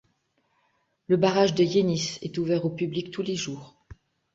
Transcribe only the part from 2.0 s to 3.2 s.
est ouvert au public